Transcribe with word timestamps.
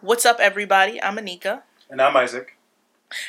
What's 0.00 0.24
up, 0.24 0.38
everybody? 0.38 1.02
I'm 1.02 1.16
Anika. 1.16 1.62
And 1.90 2.00
I'm 2.00 2.16
Isaac. 2.16 2.56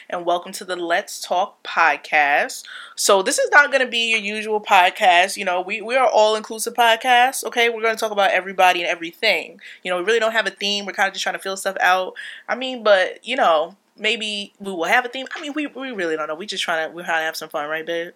And 0.07 0.23
welcome 0.23 0.51
to 0.51 0.63
the 0.63 0.75
Let's 0.75 1.19
Talk 1.19 1.63
podcast. 1.63 2.63
So, 2.95 3.23
this 3.23 3.39
is 3.39 3.49
not 3.49 3.71
going 3.71 3.83
to 3.83 3.89
be 3.89 4.11
your 4.11 4.19
usual 4.19 4.61
podcast. 4.61 5.35
You 5.35 5.45
know, 5.45 5.61
we, 5.61 5.81
we 5.81 5.95
are 5.95 6.07
all 6.07 6.35
inclusive 6.35 6.75
podcast. 6.75 7.43
Okay. 7.45 7.69
We're 7.69 7.81
going 7.81 7.95
to 7.95 7.99
talk 7.99 8.11
about 8.11 8.29
everybody 8.29 8.81
and 8.81 8.87
everything. 8.87 9.59
You 9.81 9.89
know, 9.89 9.97
we 9.97 10.03
really 10.03 10.19
don't 10.19 10.33
have 10.33 10.45
a 10.45 10.51
theme. 10.51 10.85
We're 10.85 10.93
kind 10.93 11.07
of 11.07 11.13
just 11.13 11.23
trying 11.23 11.33
to 11.33 11.39
fill 11.39 11.57
stuff 11.57 11.75
out. 11.81 12.13
I 12.47 12.53
mean, 12.53 12.83
but, 12.83 13.25
you 13.27 13.35
know, 13.35 13.75
maybe 13.97 14.53
we 14.59 14.71
will 14.71 14.83
have 14.83 15.05
a 15.05 15.09
theme. 15.09 15.25
I 15.35 15.41
mean, 15.41 15.53
we, 15.55 15.65
we 15.65 15.89
really 15.89 16.15
don't 16.17 16.27
know. 16.27 16.35
We 16.35 16.45
just 16.45 16.63
trying 16.63 16.87
to, 16.87 16.95
we're 16.95 17.03
trying 17.03 17.21
to 17.21 17.25
have 17.25 17.35
some 17.35 17.49
fun, 17.49 17.67
right, 17.67 17.83
babe? 17.85 18.13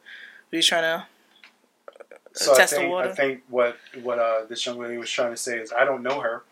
We're 0.52 0.60
just 0.60 0.70
trying 0.70 0.84
to. 0.84 1.08
So 2.34 2.56
I 2.56 2.66
think, 2.68 2.94
I 2.94 3.12
think 3.12 3.44
what 3.48 3.78
what 4.02 4.18
uh, 4.18 4.46
this 4.50 4.66
young 4.66 4.80
lady 4.80 4.98
was 4.98 5.10
trying 5.10 5.30
to 5.32 5.38
say 5.38 5.60
is 5.60 5.72
I 5.72 5.86
don't 5.86 6.02
know 6.02 6.20
her, 6.20 6.44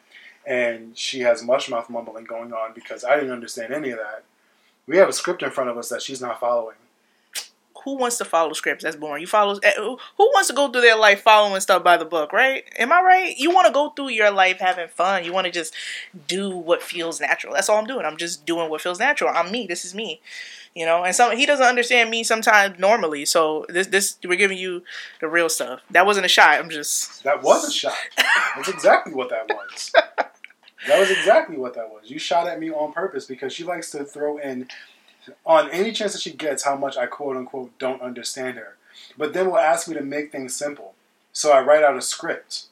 and 0.46 0.98
she 0.98 1.22
has 1.22 1.44
mush 1.44 1.70
mouth 1.70 1.90
mumbling 1.90 2.26
going 2.26 2.54
on 2.54 2.74
because 2.74 3.04
I 3.04 3.16
didn't 3.16 3.32
understand 3.32 3.74
any 3.74 3.92
of 3.92 3.98
that. 4.00 4.24
We 4.88 4.98
have 4.98 5.10
a 5.10 5.14
script 5.14 5.44
in 5.44 5.52
front 5.52 5.70
of 5.70 5.78
us 5.78 5.90
that 5.90 6.02
she's 6.02 6.22
not 6.22 6.40
following. 6.40 6.76
Who 7.86 7.96
wants 7.96 8.20
to 8.20 8.26
follow 8.26 8.54
scripts? 8.54 8.84
That's 8.84 8.96
boring. 8.96 9.22
You 9.22 9.28
follow. 9.28 9.58
eh, 9.64 9.72
Who 9.76 9.98
wants 10.18 10.50
to 10.50 10.54
go 10.54 10.70
through 10.70 10.82
their 10.82 10.98
life 10.98 11.22
following 11.22 11.60
stuff 11.62 11.84
by 11.84 11.98
the 11.98 12.06
book? 12.06 12.32
Right? 12.32 12.64
Am 12.78 12.92
I 12.92 13.02
right? 13.02 13.36
You 13.38 13.50
want 13.50 13.66
to 13.66 13.74
go 13.74 13.90
through 13.90 14.10
your 14.10 14.30
life 14.30 14.60
having 14.60 14.88
fun. 14.88 15.24
You 15.26 15.34
want 15.34 15.46
to 15.46 15.52
just 15.52 15.74
do 16.28 16.50
what 16.56 16.84
feels 16.84 17.20
natural. 17.20 17.56
That's 17.56 17.70
all 17.70 17.80
I'm 17.80 17.88
doing. 17.88 18.06
I'm 18.06 18.18
just 18.18 18.46
doing 18.46 18.70
what 18.70 18.82
feels 18.82 19.00
natural. 19.00 19.32
I'm 19.34 19.52
me. 19.52 19.66
This 19.66 19.84
is 19.84 19.96
me. 19.96 20.22
You 20.76 20.86
know, 20.86 21.04
and 21.04 21.16
some 21.16 21.36
he 21.36 21.46
doesn't 21.48 21.66
understand 21.66 22.12
me 22.12 22.24
sometimes 22.24 22.78
normally. 22.80 23.26
So 23.26 23.66
this 23.68 23.88
this 23.88 24.18
we're 24.24 24.38
giving 24.38 24.60
you 24.60 24.84
the 25.20 25.28
real 25.28 25.50
stuff. 25.50 25.82
That 25.90 26.06
wasn't 26.06 26.28
a 26.28 26.30
shot. 26.30 26.60
I'm 26.60 26.70
just 26.70 27.24
That 27.24 27.42
was 27.42 27.68
a 27.68 27.72
shot. 27.72 27.96
That's 28.56 28.70
exactly 28.70 29.14
what 29.14 29.30
that 29.32 29.50
was. 29.50 29.92
That 30.88 31.00
was 31.00 31.12
exactly 31.12 31.58
what 31.58 31.76
that 31.76 31.90
was. 31.90 32.10
You 32.10 32.18
shot 32.18 32.48
at 32.48 32.60
me 32.60 32.72
on 32.72 32.92
purpose 32.92 33.26
because 33.26 33.54
she 33.54 33.64
likes 33.64 33.92
to 33.92 34.04
throw 34.04 34.38
in, 34.38 34.68
on 35.46 35.70
any 35.70 35.92
chance 35.92 36.14
that 36.14 36.22
she 36.22 36.32
gets, 36.32 36.64
how 36.64 36.76
much 36.76 36.98
I 36.98 37.06
quote 37.06 37.38
unquote 37.38 37.78
don't 37.78 38.02
understand 38.02 38.58
her. 38.58 38.78
But 39.18 39.34
then 39.34 39.48
will 39.48 39.58
ask 39.58 39.88
me 39.88 39.94
to 39.96 40.02
make 40.02 40.32
things 40.32 40.56
simple. 40.56 40.96
So 41.32 41.52
I 41.52 41.62
write 41.62 41.84
out 41.84 41.98
a 41.98 42.02
script 42.02 42.66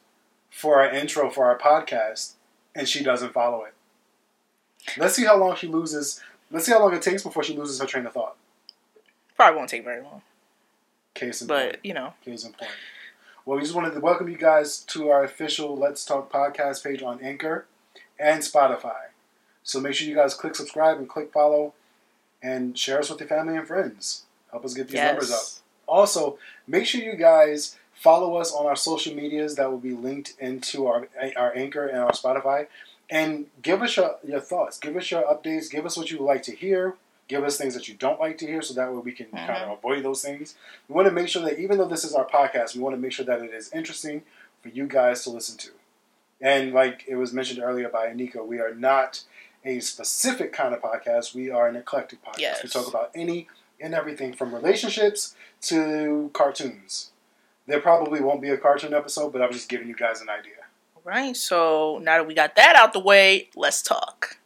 for 0.50 0.82
our 0.82 0.90
intro 0.90 1.30
for 1.30 1.46
our 1.46 1.58
podcast, 1.58 2.34
and 2.76 2.88
she 2.88 3.04
doesn't 3.04 3.34
follow 3.34 3.64
it. 3.64 3.74
Let's 4.98 5.16
see 5.16 5.26
how 5.26 5.38
long 5.38 5.56
she 5.56 5.68
loses. 5.68 6.22
Let's 6.52 6.66
see 6.66 6.72
how 6.72 6.82
long 6.82 6.94
it 6.94 7.02
takes 7.02 7.24
before 7.24 7.44
she 7.44 7.56
loses 7.56 7.80
her 7.80 7.86
train 7.86 8.06
of 8.06 8.14
thought. 8.14 8.36
probably 9.36 9.58
won't 9.58 9.70
take 9.70 9.84
very 9.84 10.02
long. 10.02 10.24
Case 11.14 11.42
in 11.42 11.48
point. 11.48 11.72
But 11.72 11.86
you 11.86 11.94
know, 11.94 12.14
Case 12.26 12.44
in 12.44 12.54
point. 12.54 12.72
Well, 13.46 13.58
we 13.58 13.64
just 13.64 13.76
wanted 13.76 13.94
to 13.94 14.00
welcome 14.00 14.30
you 14.30 14.38
guys 14.38 14.80
to 14.80 15.10
our 15.10 15.24
official 15.24 15.78
Let's 15.78 16.04
Talk 16.04 16.32
podcast 16.32 16.84
page 16.84 17.02
on 17.02 17.22
Anchor 17.22 17.66
and 18.20 18.42
Spotify. 18.42 19.10
So 19.64 19.80
make 19.80 19.94
sure 19.94 20.08
you 20.08 20.16
guys 20.16 20.34
click 20.34 20.56
subscribe 20.56 20.98
and 20.98 21.08
click 21.08 21.32
follow 21.32 21.74
and 22.42 22.78
share 22.78 23.00
us 23.00 23.10
with 23.10 23.20
your 23.20 23.30
family 23.30 23.56
and 23.56 23.68
friends. 23.68 24.24
Help 24.52 24.66
us 24.66 24.74
get 24.74 24.88
these 24.88 25.00
numbers 25.00 25.32
up. 25.32 25.42
Also, 25.88 26.38
make 26.68 26.86
sure 26.86 27.02
you 27.02 27.16
guys 27.16 27.78
follow 27.94 28.36
us 28.38 28.54
on 28.54 28.66
our 28.66 28.76
social 28.76 29.14
medias 29.14 29.56
that 29.56 29.70
will 29.70 29.80
be 29.80 29.94
linked 29.94 30.34
into 30.40 30.88
our 30.88 31.08
our 31.36 31.56
Anchor 31.56 31.86
and 31.86 32.00
our 32.00 32.12
Spotify. 32.12 32.68
And 33.10 33.48
give 33.62 33.82
us 33.82 33.98
your, 33.98 34.18
your 34.24 34.40
thoughts. 34.40 34.78
Give 34.78 34.96
us 34.96 35.10
your 35.10 35.24
updates. 35.24 35.70
Give 35.70 35.86
us 35.86 35.98
what 35.98 36.12
you 36.12 36.20
would 36.20 36.26
like 36.26 36.44
to 36.44 36.56
hear. 36.56 36.96
Give 37.28 37.44
us 37.44 37.58
things 37.58 37.74
that 37.74 37.88
you 37.88 37.96
don't 37.96 38.20
like 38.20 38.38
to 38.40 38.48
hear 38.48 38.62
so 38.62 38.74
that 38.76 38.92
way 38.92 39.00
we 39.00 39.12
can 39.12 39.28
mm-hmm. 39.28 39.48
kind 39.48 39.64
of 39.64 39.78
avoid 39.78 40.04
those 40.04 40.22
things. 40.22 40.56
We 40.88 40.96
want 40.96 41.08
to 41.08 41.14
make 41.14 41.28
sure 41.28 41.44
that 41.44 41.60
even 41.60 41.78
though 41.78 41.88
this 41.88 42.04
is 42.04 42.14
our 42.14 42.26
podcast, 42.26 42.76
we 42.76 42.82
want 42.82 42.96
to 42.96 43.02
make 43.02 43.12
sure 43.12 43.26
that 43.26 43.42
it 43.42 43.52
is 43.52 43.72
interesting 43.72 44.24
for 44.62 44.70
you 44.70 44.88
guys 44.88 45.24
to 45.24 45.32
listen 45.32 45.58
to. 45.58 45.70
And 46.42 46.74
like 46.74 47.06
it 47.08 47.16
was 47.16 47.34
mentioned 47.34 47.62
earlier 47.62 47.90
by 47.90 48.08
Anika, 48.08 48.46
we 48.46 48.60
are 48.60 48.74
not 48.74 49.24
a 49.66 49.80
specific 49.80 50.54
kind 50.54 50.74
of 50.74 50.82
podcast. 50.82 51.36
We 51.36 51.50
are 51.50 51.68
an 51.68 51.76
eclectic 51.76 52.24
podcast. 52.24 52.40
Yes. 52.40 52.64
We 52.64 52.70
talk 52.70 52.88
about 52.88 53.12
any 53.14 53.48
and 53.82 53.94
everything 53.94 54.34
from 54.34 54.54
relationships 54.54 55.36
to 55.62 56.30
cartoons. 56.34 57.12
There 57.68 57.80
probably 57.80 58.20
won't 58.20 58.42
be 58.42 58.50
a 58.50 58.58
cartoon 58.58 58.94
episode, 58.94 59.32
but 59.32 59.42
I'm 59.42 59.52
just 59.52 59.70
giving 59.70 59.88
you 59.88 59.96
guys 59.96 60.22
an 60.22 60.30
idea. 60.30 60.54
Right. 61.04 61.36
So 61.36 62.00
now 62.02 62.18
that 62.18 62.28
we 62.28 62.34
got 62.34 62.56
that 62.56 62.76
out 62.76 62.94
the 62.94 63.00
way, 63.00 63.50
let's 63.56 63.82
talk. 63.82 64.38